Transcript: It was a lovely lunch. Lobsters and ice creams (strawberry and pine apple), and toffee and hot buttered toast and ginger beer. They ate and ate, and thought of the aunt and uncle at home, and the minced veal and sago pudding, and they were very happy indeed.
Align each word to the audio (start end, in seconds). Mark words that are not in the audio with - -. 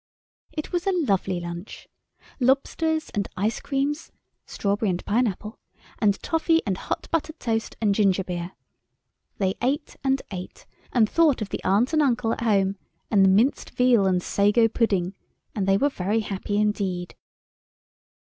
It 0.51 0.71
was 0.71 0.87
a 0.87 0.91
lovely 0.93 1.39
lunch. 1.39 1.87
Lobsters 2.39 3.11
and 3.11 3.27
ice 3.37 3.59
creams 3.59 4.11
(strawberry 4.47 4.89
and 4.89 5.05
pine 5.05 5.27
apple), 5.27 5.59
and 5.99 6.19
toffee 6.23 6.59
and 6.65 6.75
hot 6.75 7.07
buttered 7.11 7.39
toast 7.39 7.75
and 7.79 7.93
ginger 7.93 8.23
beer. 8.23 8.53
They 9.37 9.53
ate 9.61 9.97
and 10.03 10.19
ate, 10.31 10.65
and 10.91 11.07
thought 11.07 11.39
of 11.43 11.49
the 11.49 11.63
aunt 11.63 11.93
and 11.93 12.01
uncle 12.01 12.33
at 12.33 12.41
home, 12.41 12.77
and 13.11 13.23
the 13.23 13.29
minced 13.29 13.69
veal 13.69 14.07
and 14.07 14.23
sago 14.23 14.67
pudding, 14.67 15.13
and 15.53 15.67
they 15.67 15.77
were 15.77 15.87
very 15.89 16.21
happy 16.21 16.57
indeed. 16.57 17.13